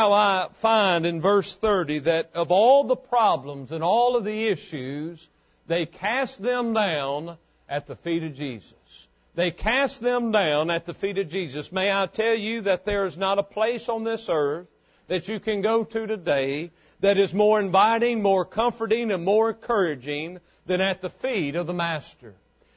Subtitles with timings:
[0.00, 4.48] How I find in verse 30 that of all the problems and all of the
[4.48, 5.28] issues,
[5.66, 7.36] they cast them down
[7.68, 9.08] at the feet of Jesus.
[9.34, 11.70] They cast them down at the feet of Jesus.
[11.70, 14.68] May I tell you that there is not a place on this earth
[15.08, 16.70] that you can go to today
[17.00, 21.74] that is more inviting, more comforting, and more encouraging than at the feet of the
[21.74, 22.32] Master.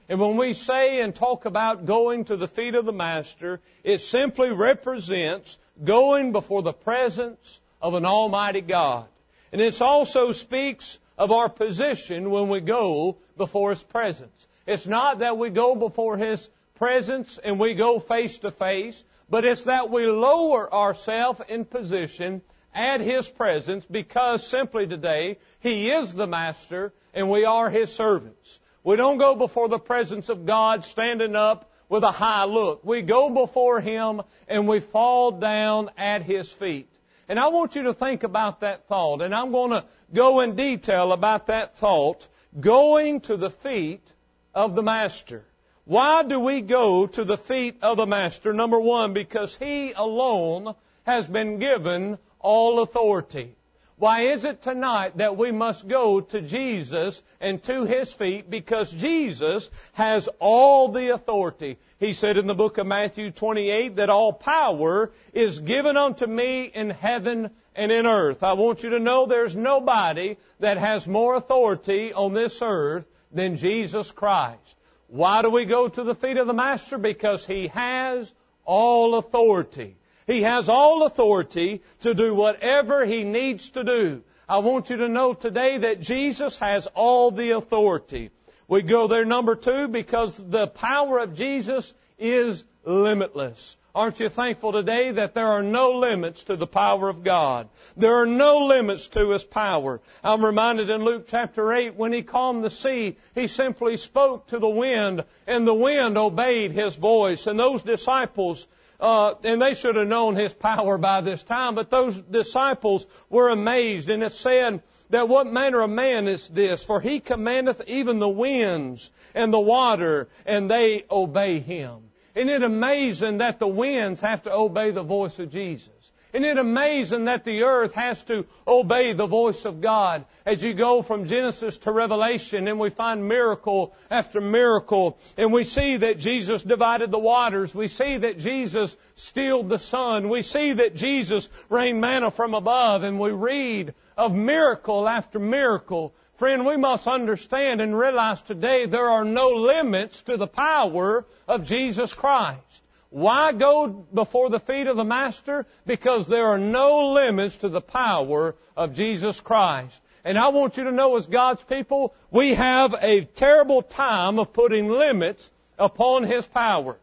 [0.10, 4.00] And when we say and talk about going to the feet of the Master, it
[4.00, 9.06] simply represents going before the presence of an Almighty God.
[9.52, 14.48] And it also speaks of our position when we go before His presence.
[14.66, 19.46] It's not that we go before His presence and we go face to face, but
[19.46, 22.42] it's that we lower ourselves in position
[22.74, 28.60] at His presence because simply today He is the Master and we are His servants.
[28.84, 32.84] We don't go before the presence of God standing up with a high look.
[32.84, 36.90] We go before Him and we fall down at His feet.
[37.30, 40.58] And I want you to think about that thought, and I'm going to go in
[40.58, 42.28] detail about that thought,
[42.60, 44.06] going to the feet
[44.54, 45.46] of the Master.
[45.86, 48.54] Why do we go to the feet of the Master?
[48.54, 53.56] Number one, because He alone has been given all authority.
[54.04, 58.50] Why is it tonight that we must go to Jesus and to His feet?
[58.50, 61.78] Because Jesus has all the authority.
[62.02, 66.66] He said in the book of Matthew 28 that all power is given unto me
[66.66, 68.44] in heaven and in earth.
[68.44, 73.56] I want you to know there's nobody that has more authority on this earth than
[73.56, 74.76] Jesus Christ.
[75.08, 76.98] Why do we go to the feet of the Master?
[76.98, 78.34] Because He has
[78.66, 79.96] all authority.
[80.28, 84.24] He has all authority to do whatever He needs to do.
[84.48, 88.30] I want you to know today that Jesus has all the authority.
[88.68, 93.78] We go there number two because the power of Jesus is limitless.
[93.96, 97.70] Aren't you thankful today that there are no limits to the power of God?
[97.96, 100.02] There are no limits to His power.
[100.24, 104.58] I'm reminded in Luke chapter 8 when He calmed the sea, He simply spoke to
[104.58, 107.46] the wind and the wind obeyed His voice.
[107.46, 108.66] And those disciples
[109.04, 113.50] uh, and they should have known his power by this time, but those disciples were
[113.50, 116.86] amazed, and it said that what manner of man is this?
[116.86, 122.12] For he commandeth even the winds and the water, and they obey him.
[122.34, 126.03] Isn't it amazing that the winds have to obey the voice of Jesus?
[126.34, 130.26] Isn't it amazing that the earth has to obey the voice of God?
[130.48, 135.64] As you go from Genesis to Revelation and we find miracle after miracle and we
[135.64, 137.76] see that Jesus divided the waters.
[137.76, 140.28] We see that Jesus stilled the sun.
[140.28, 146.16] We see that Jesus rained manna from above and we read of miracle after miracle.
[146.38, 151.68] Friend, we must understand and realize today there are no limits to the power of
[151.68, 152.83] Jesus Christ.
[153.14, 155.68] Why go before the feet of the Master?
[155.86, 160.02] Because there are no limits to the power of Jesus Christ.
[160.26, 164.52] And I want you to know as God's people, we have a terrible time of
[164.52, 166.98] putting limits upon His power.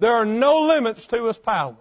[0.00, 1.76] There are no limits to His power.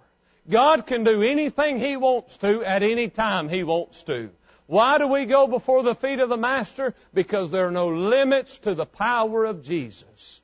[0.47, 4.29] God can do anything He wants to at any time He wants to.
[4.67, 6.93] Why do we go before the feet of the Master?
[7.15, 10.40] Because there are no limits to the power of Jesus.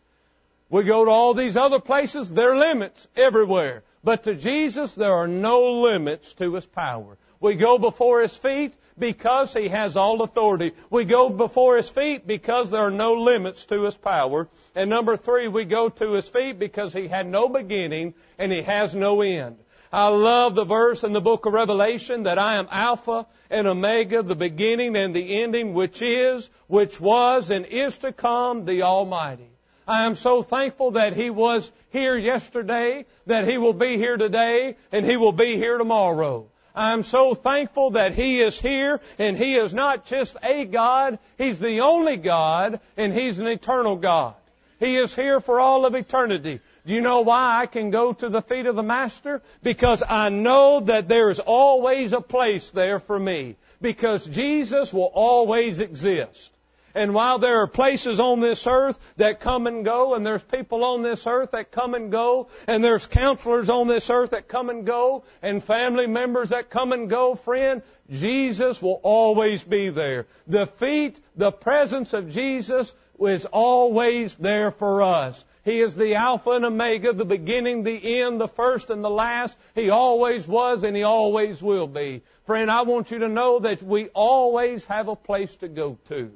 [0.69, 3.83] We go to all these other places, there are limits everywhere.
[4.03, 7.17] But to Jesus, there are no limits to His power.
[7.39, 10.73] We go before His feet because He has all authority.
[10.89, 14.49] We go before His feet because there are no limits to His power.
[14.75, 18.61] And number three, we go to His feet because He had no beginning and He
[18.63, 19.57] has no end.
[19.91, 24.21] I love the verse in the book of Revelation that I am Alpha and Omega,
[24.21, 29.49] the beginning and the ending, which is, which was, and is to come, the Almighty.
[29.87, 34.75] I am so thankful that He was here yesterday, that He will be here today,
[34.91, 36.47] and He will be here tomorrow.
[36.75, 41.57] I'm so thankful that He is here, and He is not just a God, He's
[41.57, 44.35] the only God, and He's an eternal God.
[44.79, 46.59] He is here for all of eternity.
[46.85, 49.41] Do you know why I can go to the feet of the Master?
[49.63, 53.55] Because I know that there is always a place there for me.
[53.81, 56.51] Because Jesus will always exist.
[56.97, 60.83] And while there are places on this earth that come and go, and there's people
[60.83, 64.71] on this earth that come and go, and there's counselors on this earth that come
[64.71, 70.25] and go, and family members that come and go, friend, Jesus will always be there.
[70.47, 75.45] The feet, the presence of Jesus is always there for us.
[75.65, 79.55] He is the Alpha and Omega, the beginning, the end, the first and the last.
[79.75, 82.23] He always was and He always will be.
[82.47, 86.31] Friend, I want you to know that we always have a place to go to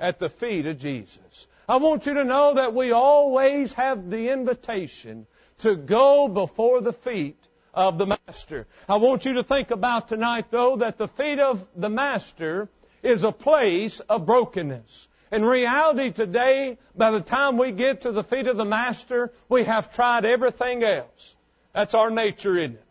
[0.00, 1.46] at the feet of Jesus.
[1.68, 5.26] I want you to know that we always have the invitation
[5.58, 7.36] to go before the feet
[7.72, 8.66] of the Master.
[8.88, 12.68] I want you to think about tonight though that the feet of the Master
[13.02, 15.06] is a place of brokenness.
[15.30, 19.64] In reality today, by the time we get to the feet of the Master, we
[19.64, 21.36] have tried everything else.
[21.72, 22.84] That's our nature, isn't it?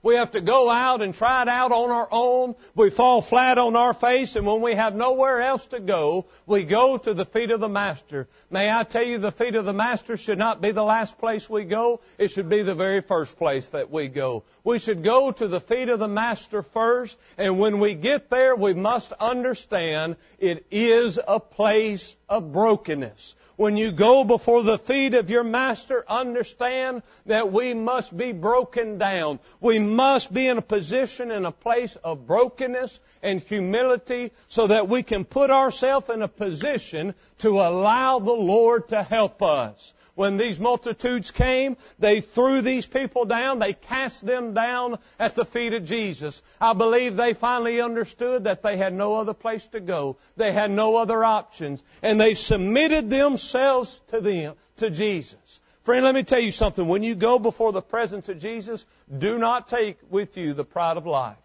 [0.00, 2.54] We have to go out and try it out on our own.
[2.76, 6.62] We fall flat on our face, and when we have nowhere else to go, we
[6.62, 8.28] go to the feet of the Master.
[8.48, 11.50] May I tell you, the feet of the Master should not be the last place
[11.50, 12.00] we go.
[12.16, 14.44] It should be the very first place that we go.
[14.62, 18.54] We should go to the feet of the Master first, and when we get there,
[18.54, 23.34] we must understand it is a place of brokenness.
[23.58, 28.98] When you go before the feet of your master, understand that we must be broken
[28.98, 29.40] down.
[29.60, 34.88] We must be in a position, in a place of brokenness and humility so that
[34.88, 40.36] we can put ourselves in a position to allow the Lord to help us when
[40.36, 43.60] these multitudes came, they threw these people down.
[43.60, 46.42] They cast them down at the feet of Jesus.
[46.60, 50.16] I believe they finally understood that they had no other place to go.
[50.36, 51.84] They had no other options.
[52.02, 55.60] And they submitted themselves to them, to Jesus.
[55.88, 56.86] Friend, let me tell you something.
[56.86, 58.84] When you go before the presence of Jesus,
[59.16, 61.38] do not take with you the pride of life.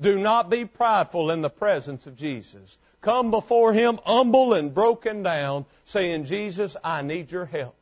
[0.00, 2.78] Do not be prideful in the presence of Jesus.
[3.00, 7.74] Come before Him humble and broken down, saying, Jesus, I need your help.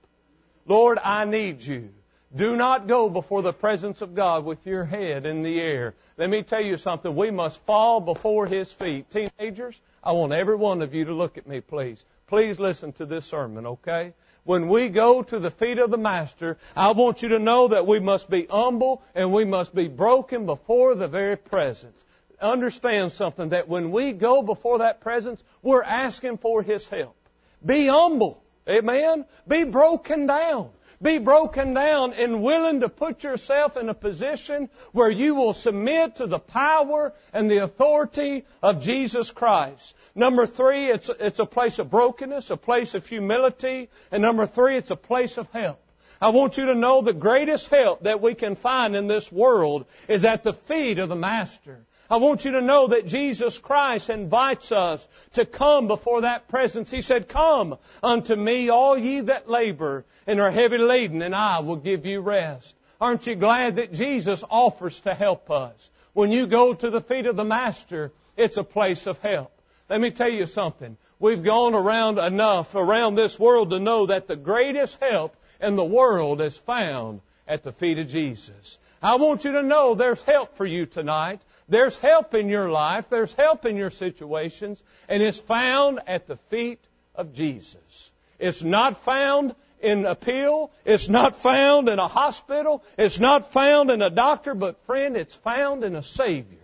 [0.65, 1.91] Lord, I need you.
[2.35, 5.93] Do not go before the presence of God with your head in the air.
[6.17, 7.15] Let me tell you something.
[7.15, 9.11] We must fall before His feet.
[9.11, 12.03] Teenagers, I want every one of you to look at me, please.
[12.29, 14.15] Please listen to this sermon, okay?
[14.47, 17.85] When we go to the feet of the Master, I want you to know that
[17.85, 22.01] we must be humble and we must be broken before the very presence.
[22.41, 27.17] Understand something, that when we go before that presence, we're asking for His help.
[27.65, 28.41] Be humble.
[28.69, 29.25] Amen?
[29.49, 30.71] Be broken down.
[31.01, 36.17] Be broken down and willing to put yourself in a position where you will submit
[36.17, 39.95] to the power and the authority of Jesus Christ.
[40.15, 43.91] Number three, it's, it's a place of brokenness, a place of humility.
[44.11, 45.81] And number three, it's a place of help.
[46.21, 49.85] I want you to know the greatest help that we can find in this world
[50.09, 51.85] is at the feet of the Master.
[52.09, 56.91] I want you to know that Jesus Christ invites us to come before that presence.
[56.91, 61.61] He said, Come unto me, all ye that labor and are heavy laden, and I
[61.61, 62.75] will give you rest.
[63.01, 65.91] Aren't you glad that Jesus offers to help us?
[66.13, 69.53] When you go to the feet of the Master, it's a place of help.
[69.89, 70.97] Let me tell you something.
[71.19, 75.85] We've gone around enough around this world to know that the greatest help in the
[75.85, 78.79] world is found at the feet of Jesus.
[79.03, 81.41] I want you to know there's help for you tonight.
[81.69, 83.09] There's help in your life.
[83.09, 84.81] There's help in your situations.
[85.09, 86.85] And it's found at the feet
[87.15, 88.11] of Jesus.
[88.39, 90.71] It's not found in a pill.
[90.85, 92.85] It's not found in a hospital.
[92.97, 94.55] It's not found in a doctor.
[94.55, 96.59] But friend, it's found in a Savior.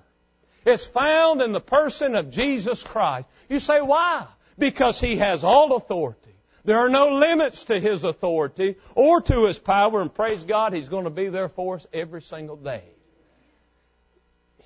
[0.65, 3.27] It's found in the person of Jesus Christ.
[3.49, 4.27] You say, why?
[4.59, 6.31] Because He has all authority.
[6.65, 10.89] There are no limits to His authority or to His power, and praise God, He's
[10.89, 12.85] going to be there for us every single day.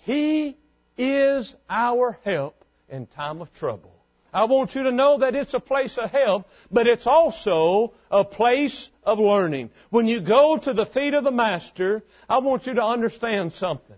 [0.06, 0.56] He
[0.96, 3.92] is our help in time of trouble.
[4.32, 8.22] I want you to know that it's a place of help, but it's also a
[8.22, 9.70] place of learning.
[9.90, 13.96] When you go to the feet of the Master, I want you to understand something.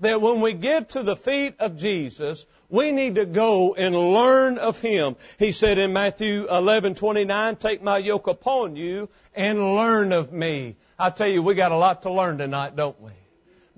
[0.00, 4.58] That when we get to the feet of Jesus, we need to go and learn
[4.58, 5.14] of Him.
[5.38, 11.10] He said in Matthew 11:29, "Take my yoke upon you and learn of me." I
[11.10, 13.12] tell you, we got a lot to learn tonight, don't we?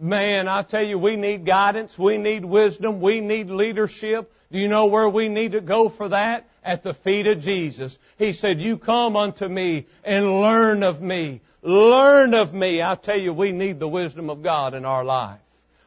[0.00, 4.33] Man, I tell you, we need guidance, we need wisdom, we need leadership.
[4.52, 6.49] Do you know where we need to go for that?
[6.62, 7.99] At the feet of Jesus.
[8.17, 11.40] He said, you come unto me and learn of me.
[11.62, 12.83] Learn of me.
[12.83, 15.40] I tell you, we need the wisdom of God in our life.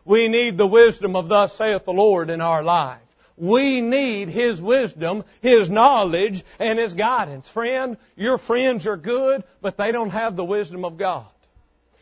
[0.03, 2.99] We need the wisdom of thus saith the Lord in our life.
[3.37, 7.47] We need His wisdom, His knowledge, and His guidance.
[7.49, 11.27] Friend, your friends are good, but they don't have the wisdom of God.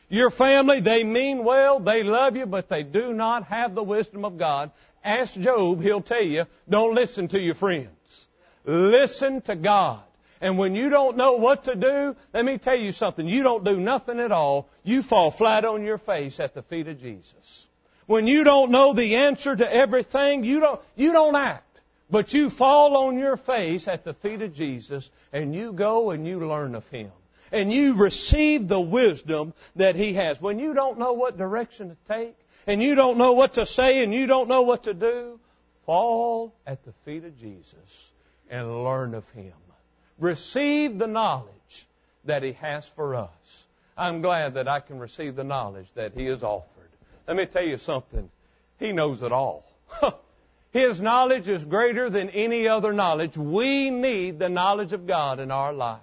[0.09, 4.25] Your family, they mean well, they love you, but they do not have the wisdom
[4.25, 4.71] of God.
[5.03, 8.27] Ask Job, he'll tell you, don't listen to your friends.
[8.65, 10.01] Listen to God.
[10.41, 13.27] And when you don't know what to do, let me tell you something.
[13.27, 14.67] You don't do nothing at all.
[14.83, 17.67] You fall flat on your face at the feet of Jesus.
[18.07, 21.65] When you don't know the answer to everything, you don't, you don't act.
[22.09, 26.25] But you fall on your face at the feet of Jesus and you go and
[26.25, 27.11] you learn of Him
[27.51, 30.41] and you receive the wisdom that He has.
[30.41, 32.35] When you don't know what direction to take,
[32.67, 35.39] and you don't know what to say, and you don't know what to do,
[35.85, 38.09] fall at the feet of Jesus
[38.49, 39.53] and learn of Him.
[40.19, 41.87] Receive the knowledge
[42.25, 43.65] that He has for us.
[43.97, 46.89] I'm glad that I can receive the knowledge that He has offered.
[47.27, 48.29] Let me tell you something.
[48.79, 49.65] He knows it all.
[50.71, 53.35] His knowledge is greater than any other knowledge.
[53.35, 55.99] We need the knowledge of God in our life.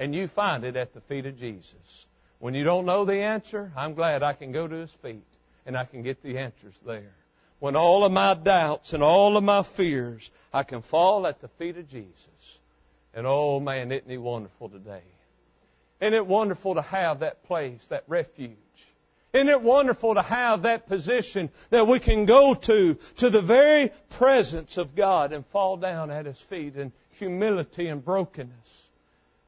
[0.00, 2.06] And you find it at the feet of Jesus.
[2.38, 5.26] When you don't know the answer, I'm glad I can go to His feet
[5.66, 7.12] and I can get the answers there.
[7.58, 11.48] When all of my doubts and all of my fears, I can fall at the
[11.48, 12.58] feet of Jesus.
[13.12, 15.02] And oh man, isn't He wonderful today?
[16.00, 18.56] Isn't it wonderful to have that place, that refuge?
[19.34, 23.90] Isn't it wonderful to have that position that we can go to, to the very
[24.08, 28.89] presence of God and fall down at His feet in humility and brokenness?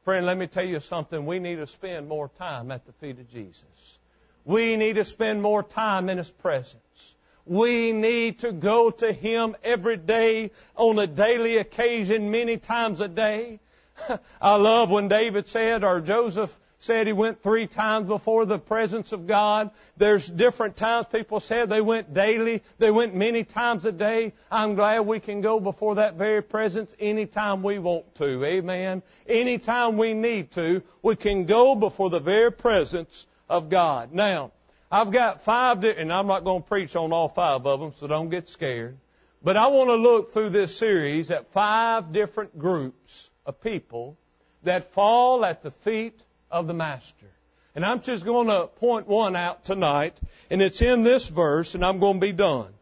[0.05, 1.27] Friend, let me tell you something.
[1.27, 3.99] We need to spend more time at the feet of Jesus.
[4.45, 7.15] We need to spend more time in His presence.
[7.47, 13.07] We need to go to Him every day on a daily occasion, many times a
[13.07, 13.61] day.
[14.41, 19.13] I love when David said, or Joseph said he went three times before the presence
[19.13, 19.71] of God.
[19.97, 22.63] There's different times people said they went daily.
[22.79, 24.33] They went many times a day.
[24.51, 28.45] I'm glad we can go before that very presence anytime we want to.
[28.45, 29.03] Amen.
[29.29, 34.13] Anytime we need to, we can go before the very presence of God.
[34.13, 34.51] Now,
[34.91, 38.09] I've got five, and I'm not going to preach on all five of them, so
[38.09, 38.99] don't get scared.
[39.41, 44.19] But I want to look through this series at five different groups of people
[44.65, 46.21] that fall at the feet
[46.53, 47.27] of the Master.
[47.75, 50.15] And I'm just going to point one out tonight,
[50.51, 52.73] and it's in this verse, and I'm going to be done.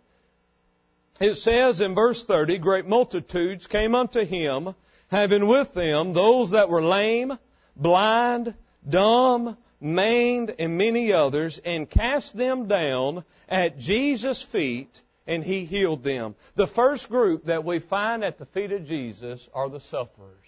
[1.21, 4.75] It says in verse 30, Great multitudes came unto him,
[5.09, 7.39] having with them those that were lame,
[7.77, 8.55] blind,
[8.89, 16.03] dumb, maimed, and many others, and cast them down at Jesus' feet, and he healed
[16.03, 16.35] them.
[16.57, 20.40] The first group that we find at the feet of Jesus are the sufferers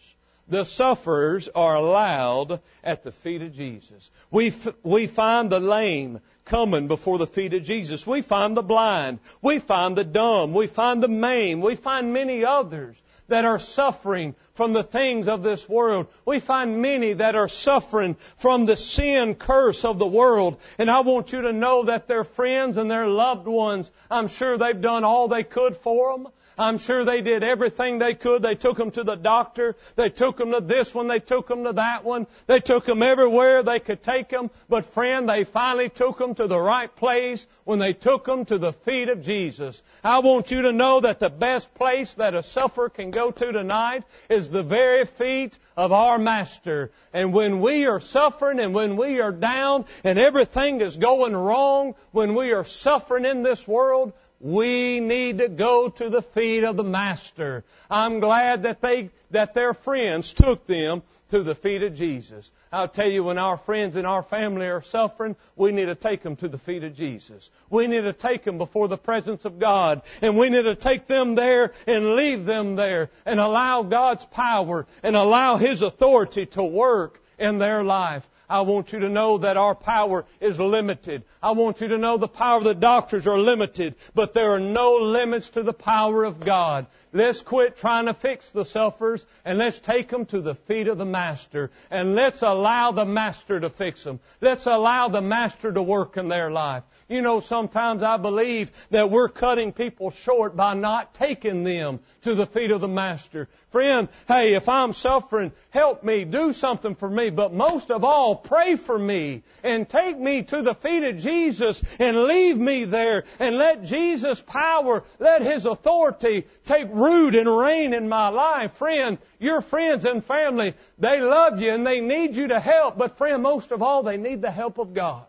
[0.52, 4.10] the sufferers are allowed at the feet of Jesus.
[4.30, 8.06] We, f- we find the lame coming before the feet of Jesus.
[8.06, 9.18] We find the blind.
[9.40, 10.52] We find the dumb.
[10.52, 11.62] We find the maimed.
[11.62, 12.96] We find many others
[13.28, 16.06] that are suffering from the things of this world.
[16.26, 20.60] We find many that are suffering from the sin curse of the world.
[20.76, 24.58] And I want you to know that their friends and their loved ones, I'm sure
[24.58, 26.28] they've done all they could for them.
[26.58, 28.42] I'm sure they did everything they could.
[28.42, 29.76] They took them to the doctor.
[29.96, 31.08] They took them to this one.
[31.08, 32.26] They took them to that one.
[32.46, 34.50] They took them everywhere they could take them.
[34.68, 38.58] But friend, they finally took them to the right place when they took them to
[38.58, 39.82] the feet of Jesus.
[40.04, 43.52] I want you to know that the best place that a sufferer can go to
[43.52, 46.90] tonight is the very feet of our Master.
[47.12, 51.94] And when we are suffering and when we are down and everything is going wrong,
[52.10, 56.76] when we are suffering in this world, we need to go to the feet of
[56.76, 57.64] the Master.
[57.88, 62.50] I'm glad that they, that their friends took them to the feet of Jesus.
[62.72, 66.22] I'll tell you, when our friends and our family are suffering, we need to take
[66.22, 67.50] them to the feet of Jesus.
[67.70, 70.02] We need to take them before the presence of God.
[70.20, 74.86] And we need to take them there and leave them there and allow God's power
[75.04, 78.28] and allow His authority to work in their life.
[78.48, 81.22] I want you to know that our power is limited.
[81.42, 84.60] I want you to know the power of the doctors are limited, but there are
[84.60, 86.86] no limits to the power of God.
[87.14, 90.96] Let's quit trying to fix the sufferers and let's take them to the feet of
[90.96, 94.18] the Master and let's allow the Master to fix them.
[94.40, 96.84] Let's allow the Master to work in their life.
[97.08, 102.34] You know, sometimes I believe that we're cutting people short by not taking them to
[102.34, 103.48] the feet of the Master.
[103.70, 108.36] Friend, hey, if I'm suffering, help me, do something for me, but most of all,
[108.36, 113.24] pray for me and take me to the feet of Jesus and leave me there
[113.38, 118.72] and let Jesus' power, let His authority take root and reign in my life.
[118.72, 123.18] Friend, your friends and family, they love you and they need you to help, but
[123.18, 125.24] friend, most of all, they need the help of God.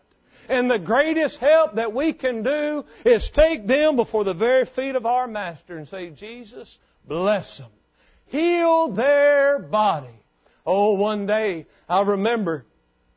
[0.48, 4.94] And the greatest help that we can do is take them before the very feet
[4.94, 7.70] of our Master and say, Jesus, bless them.
[8.26, 10.06] Heal their body.
[10.66, 12.64] Oh, one day, I remember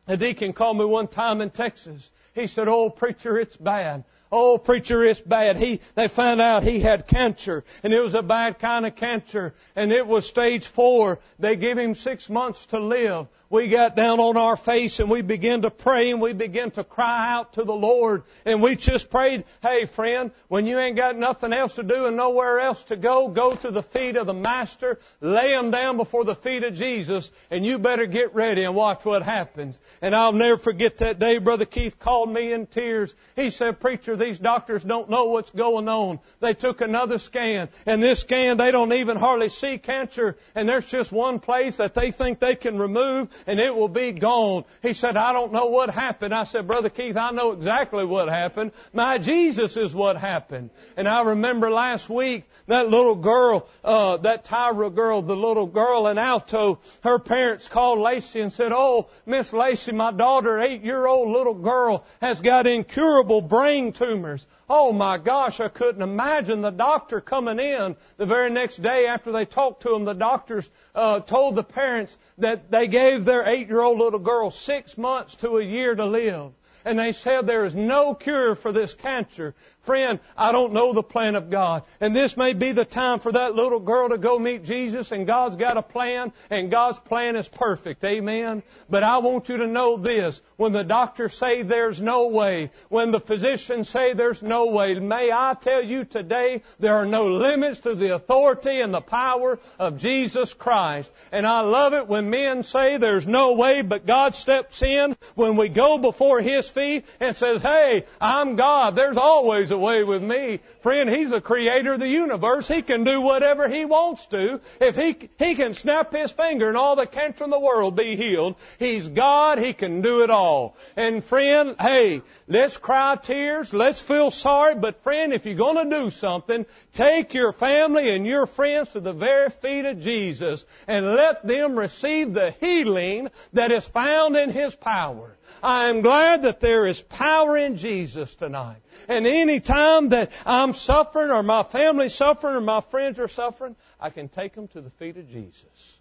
[0.07, 2.09] a deacon called me one time in Texas.
[2.33, 4.03] He said, Oh, preacher, it's bad.
[4.31, 5.57] Oh, preacher, it's bad.
[5.57, 9.53] He, they found out he had cancer, and it was a bad kind of cancer,
[9.75, 11.19] and it was stage four.
[11.39, 15.21] They gave him six months to live we got down on our face and we
[15.21, 18.23] began to pray and we began to cry out to the Lord.
[18.45, 22.17] And we just prayed, hey friend, when you ain't got nothing else to do and
[22.17, 26.25] nowhere else to go, go to the feet of the Master, lay them down before
[26.25, 29.79] the feet of Jesus, and you better get ready and watch what happens.
[30.01, 33.13] And I'll never forget that day Brother Keith called me in tears.
[33.35, 36.19] He said, preacher, these doctors don't know what's going on.
[36.39, 40.89] They took another scan, and this scan, they don't even hardly see cancer, and there's
[40.89, 44.65] just one place that they think they can remove, and it will be gone.
[44.81, 46.33] He said, I don't know what happened.
[46.33, 48.71] I said, Brother Keith, I know exactly what happened.
[48.93, 50.69] My Jesus is what happened.
[50.95, 56.07] And I remember last week that little girl, uh, that Tyra girl, the little girl
[56.07, 61.05] in Alto, her parents called Lacey and said, Oh, Miss Lacey, my daughter, eight year
[61.05, 64.45] old little girl, has got incurable brain tumors.
[64.69, 69.31] Oh my gosh, I couldn't imagine the doctor coming in the very next day after
[69.31, 70.03] they talked to him.
[70.03, 75.35] The doctors uh, told the parents that they gave their eight-year-old little girl six months
[75.35, 76.51] to a year to live.
[76.87, 79.53] And they said there is no cure for this cancer.
[79.81, 81.83] Friend, I don't know the plan of God.
[82.01, 85.25] And this may be the time for that little girl to go meet Jesus and
[85.25, 88.03] God's got a plan and God's plan is perfect.
[88.03, 88.63] Amen.
[88.89, 90.41] But I want you to know this.
[90.57, 95.31] When the doctors say there's no way, when the physicians say there's no way, may
[95.31, 99.99] I tell you today there are no limits to the authority and the power of
[99.99, 101.11] Jesus Christ.
[101.31, 105.55] And I love it when men say there's no way, but God steps in when
[105.55, 108.95] we go before His and says, hey, I'm God.
[108.95, 110.59] There's always a way with me.
[110.81, 112.67] Friend, He's the creator of the universe.
[112.67, 114.61] He can do whatever He wants to.
[114.79, 118.15] If He, He can snap His finger and all the cancer in the world be
[118.15, 119.57] healed, He's God.
[119.59, 120.75] He can do it all.
[120.95, 123.73] And friend, hey, let's cry tears.
[123.73, 124.75] Let's feel sorry.
[124.75, 128.99] But friend, if you're going to do something, take your family and your friends to
[128.99, 134.49] the very feet of Jesus and let them receive the healing that is found in
[134.49, 135.37] His power.
[135.67, 138.77] I am glad that there is power in Jesus tonight.
[139.09, 143.75] And any time that I'm suffering or my family's suffering or my friends are suffering,
[143.99, 145.99] I can take them to the feet of Jesus.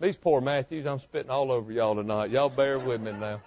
[0.00, 2.30] These poor Matthews, I'm spitting all over y'all tonight.
[2.30, 3.42] Y'all bear with me now.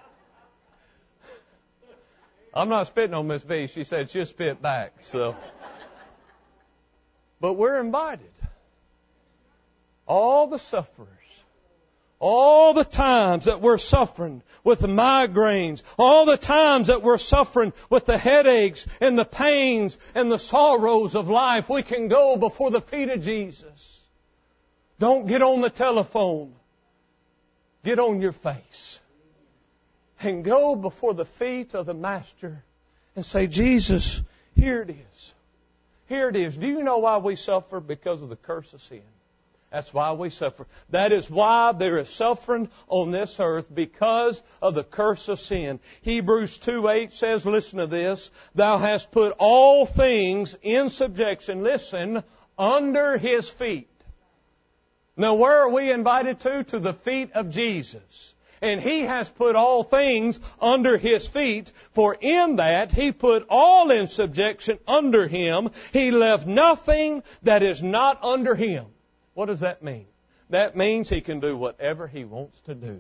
[2.54, 3.68] I'm not spitting on Miss V.
[3.68, 4.96] She said she'll spit back.
[5.00, 5.34] So,
[7.39, 8.34] but we're invited.
[10.06, 11.08] All the sufferers
[12.20, 17.74] all the times that we're suffering with the migraines, all the times that we're suffering
[17.90, 22.72] with the headaches and the pains and the sorrows of life, we can go before
[22.72, 24.02] the feet of Jesus.
[25.00, 26.53] Don't get on the telephone.
[27.84, 29.00] Get on your face.
[30.20, 32.64] And go before the feet of the Master
[33.16, 34.24] and say, Jesus,
[34.56, 35.34] here it is.
[36.08, 36.58] Here it is.
[36.58, 37.80] Do you know why we suffer?
[37.80, 39.03] Because of the curse of sin.
[39.70, 40.66] That's why we suffer.
[40.92, 45.82] That is why there is suffering on this earth because of the curse of sin.
[46.01, 52.24] Hebrews 2 8 says, listen to this, thou hast put all things in subjection, listen,
[52.58, 53.90] under his feet.
[55.18, 56.64] Now where are we invited to?
[56.64, 58.36] To the feet of Jesus.
[58.62, 63.92] And he has put all things under his feet, for in that he put all
[63.92, 65.70] in subjection under him.
[65.92, 68.86] He left nothing that is not under him.
[69.38, 70.08] What does that mean?
[70.50, 73.00] That means he can do whatever he wants to do.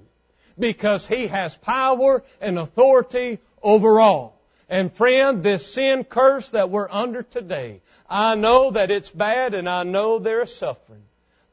[0.59, 4.39] Because he has power and authority over all.
[4.69, 9.67] And friend, this sin curse that we're under today, I know that it's bad and
[9.67, 11.01] I know there is suffering.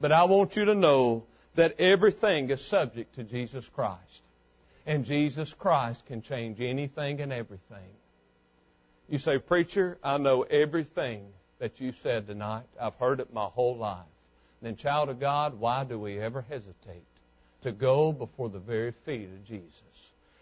[0.01, 4.21] But I want you to know that everything is subject to Jesus Christ.
[4.85, 7.89] And Jesus Christ can change anything and everything.
[9.09, 11.25] You say, Preacher, I know everything
[11.59, 12.65] that you said tonight.
[12.79, 14.05] I've heard it my whole life
[14.65, 17.05] then, child of God, why do we ever hesitate
[17.63, 19.83] to go before the very feet of Jesus?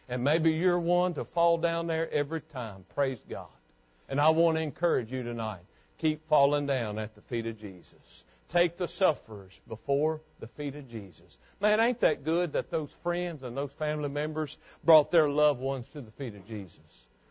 [0.09, 2.85] And maybe you're one to fall down there every time.
[2.95, 3.47] Praise God.
[4.09, 5.63] And I want to encourage you tonight.
[5.99, 8.25] Keep falling down at the feet of Jesus.
[8.49, 11.39] Take the sufferers before the feet of Jesus.
[11.61, 15.87] Man, ain't that good that those friends and those family members brought their loved ones
[15.95, 16.79] to the feet of Jesus?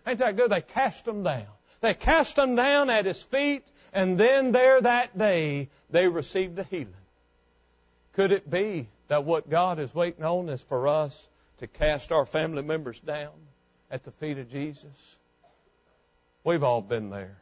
[0.07, 0.49] Ain't that good?
[0.49, 1.45] They cast them down.
[1.81, 6.63] They cast them down at his feet and then there that day, they received the
[6.63, 6.93] healing.
[8.13, 12.25] Could it be that what God is waiting on is for us to cast our
[12.25, 13.31] family members down
[13.89, 15.17] at the feet of Jesus?
[16.43, 17.37] We've all been there.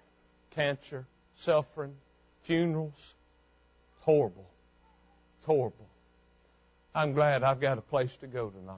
[0.51, 1.05] Cancer,
[1.37, 1.95] suffering,
[2.43, 2.93] funerals.
[2.97, 4.49] It's horrible.
[5.37, 5.87] It's horrible.
[6.95, 8.75] I'm glad I've got a place to go tonight.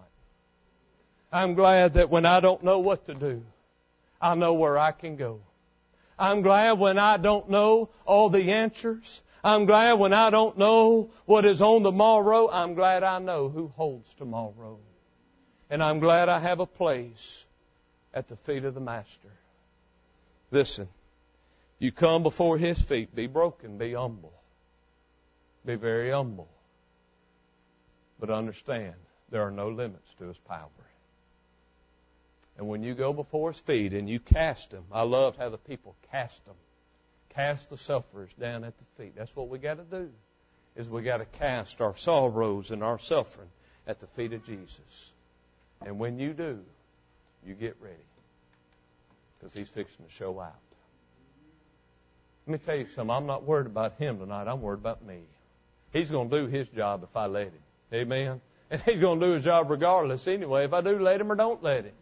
[1.32, 3.43] I'm glad that when I don't know what to do,
[4.21, 5.39] I know where I can go.
[6.22, 9.22] I'm glad when I don't know all the answers.
[9.44, 12.48] I'm glad when I don't know what is on tomorrow.
[12.48, 14.78] I'm glad I know who holds tomorrow.
[15.72, 17.44] And I'm glad I have a place
[18.14, 19.32] at the feet of the Master.
[20.52, 20.88] Listen,
[21.80, 24.34] you come before His feet, be broken, be humble.
[25.66, 26.50] Be very humble.
[28.20, 28.94] But understand,
[29.32, 30.70] there are no limits to His power.
[32.62, 35.58] And when you go before his feet and you cast them, I love how the
[35.58, 36.54] people cast them.
[37.30, 39.15] Cast the sufferers down at the feet.
[39.17, 40.12] That's what we got to do.
[40.76, 43.47] Is we got to cast our sorrows and our suffering
[43.88, 45.12] at the feet of Jesus.
[45.84, 46.60] And when you do,
[47.47, 47.95] you get ready.
[49.39, 50.54] Because he's fixing to show out.
[52.45, 53.10] Let me tell you something.
[53.10, 54.47] I'm not worried about him tonight.
[54.47, 55.21] I'm worried about me.
[55.93, 57.63] He's going to do his job if I let him.
[57.91, 58.39] Amen.
[58.69, 61.36] And he's going to do his job regardless anyway, if I do let him or
[61.36, 61.93] don't let him.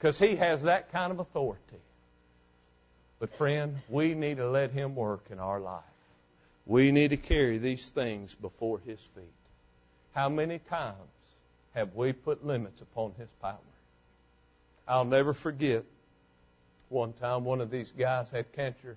[0.00, 1.60] Because he has that kind of authority.
[3.18, 5.82] But friend, we need to let him work in our life.
[6.64, 9.24] We need to carry these things before his feet.
[10.14, 10.96] How many times
[11.74, 13.58] have we put limits upon his power?
[14.88, 15.84] I'll never forget
[16.88, 18.96] one time one of these guys had cancer.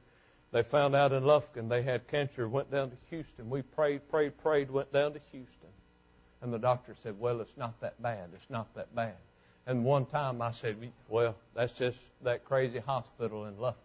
[0.54, 3.50] They found out in Lufkin they had cancer, went down to Houston.
[3.50, 5.70] We prayed, prayed, prayed, went down to Houston.
[6.42, 8.30] And the doctor said, Well, it's not that bad.
[8.36, 9.16] It's not that bad.
[9.66, 13.78] And one time I said, Well, that's just that crazy hospital in Lufkin.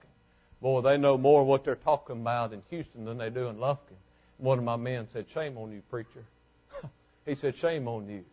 [0.60, 3.96] Boy, they know more what they're talking about in Houston than they do in Lufkin.
[4.38, 6.24] One of my men said, Shame on you, preacher.
[7.26, 8.24] he said, Shame on you.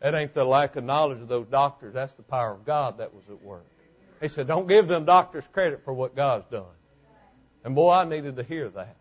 [0.00, 1.94] That ain't the lack of knowledge of those doctors.
[1.94, 3.64] That's the power of God that was at work.
[4.20, 6.64] He said, Don't give them doctors credit for what God's done.
[7.64, 8.96] And boy, I needed to hear that.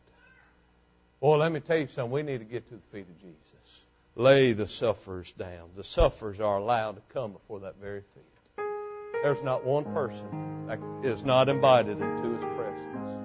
[1.20, 2.12] Boy, let me tell you something.
[2.12, 3.55] We need to get to the feet of Jesus
[4.16, 5.70] lay the sufferers down.
[5.76, 8.66] The sufferers are allowed to come before that very feet.
[9.24, 13.22] There's not one person that is not invited into his presence.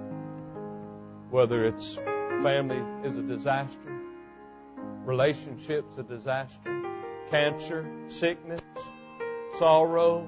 [1.29, 1.95] Whether it's
[2.43, 4.01] family is a disaster,
[5.05, 6.81] relationships a disaster,
[7.29, 8.61] cancer, sickness,
[9.57, 10.27] sorrow,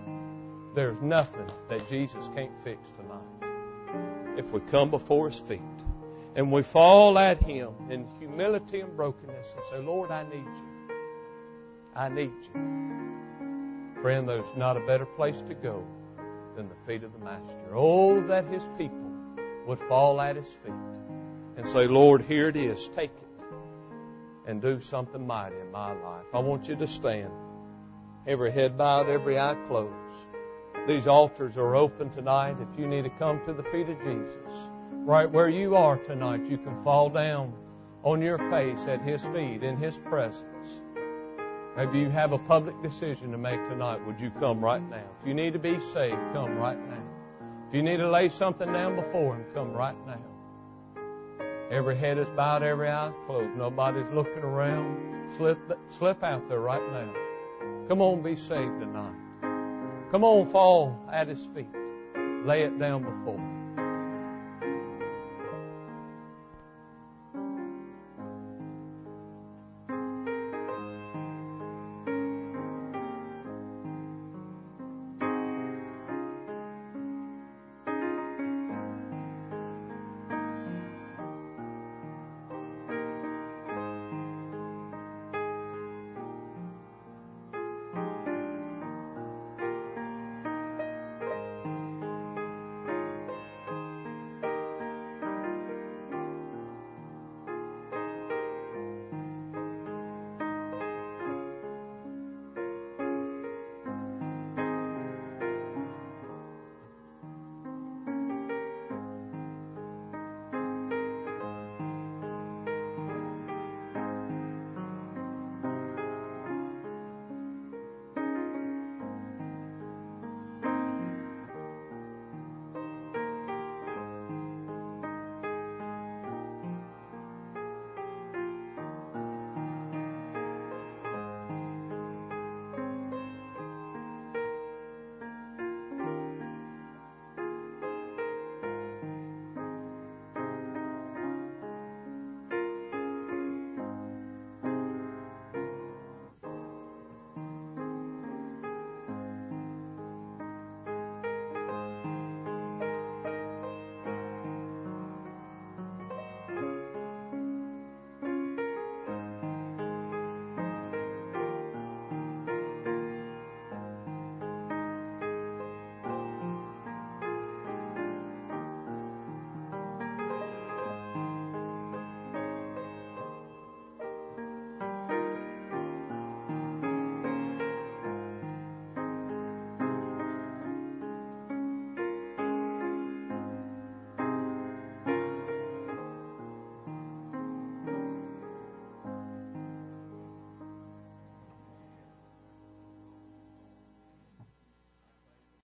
[0.75, 4.37] there's nothing that Jesus can't fix tonight.
[4.37, 5.61] If we come before his feet
[6.35, 10.95] and we fall at him in humility and brokenness and say, Lord, I need you.
[11.95, 14.01] I need you.
[14.01, 15.85] Friend, there's not a better place to go
[16.55, 17.75] than the feet of the Master.
[17.75, 19.11] Oh, that his people
[19.67, 20.73] would fall at his feet
[21.57, 22.87] and say, Lord, here it is.
[22.95, 23.43] Take it
[24.47, 26.25] and do something mighty in my life.
[26.33, 27.31] I want you to stand.
[28.25, 29.93] Every head bowed, every eye closed.
[30.87, 32.57] These altars are open tonight.
[32.59, 34.69] If you need to come to the feet of Jesus,
[35.05, 37.53] right where you are tonight, you can fall down
[38.03, 40.81] on your face at His feet in His presence.
[41.75, 44.05] Maybe you have a public decision to make tonight.
[44.05, 45.03] Would you come right now?
[45.21, 47.03] If you need to be saved, come right now.
[47.69, 50.21] If you need to lay something down before Him, come right now.
[51.71, 53.55] Every head is bowed, every eye is closed.
[53.57, 55.31] Nobody's looking around.
[55.35, 55.57] Slip,
[55.89, 57.11] slip out there right now.
[57.87, 59.15] Come on, be saved tonight.
[60.11, 61.73] Come on, fall at His feet.
[62.45, 63.62] Lay it down before Him.